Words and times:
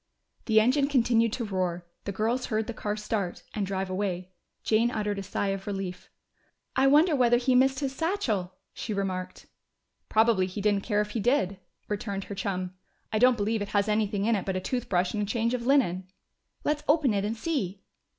The 0.45 0.59
engine 0.59 0.87
continued 0.87 1.31
to 1.33 1.45
roar; 1.45 1.85
the 2.05 2.11
girls 2.11 2.47
heard 2.47 2.65
the 2.65 2.73
car 2.73 2.97
start, 2.97 3.43
and 3.53 3.67
drive 3.67 3.87
away. 3.87 4.31
Jane 4.63 4.89
uttered 4.89 5.19
a 5.19 5.21
sigh 5.21 5.49
of 5.49 5.67
relief. 5.67 6.09
"I 6.75 6.87
wonder 6.87 7.15
whether 7.15 7.37
he 7.37 7.53
missed 7.53 7.81
his 7.81 7.95
satchel," 7.95 8.55
she 8.73 8.95
remarked. 8.95 9.45
"Probably 10.09 10.47
he 10.47 10.59
didn't 10.59 10.81
care 10.83 11.01
if 11.01 11.11
he 11.11 11.19
did," 11.19 11.59
returned 11.87 12.23
her 12.23 12.33
chum. 12.33 12.73
"I 13.13 13.19
don't 13.19 13.37
believe 13.37 13.61
it 13.61 13.67
has 13.77 13.87
anything 13.87 14.25
in 14.25 14.35
it 14.35 14.43
but 14.43 14.55
a 14.55 14.59
toothbrush 14.59 15.13
and 15.13 15.21
a 15.21 15.25
change 15.27 15.53
of 15.53 15.67
linen." 15.67 16.07
"Let's 16.63 16.83
open 16.89 17.13
it 17.13 17.23
and 17.23 17.37
see." 17.37 17.83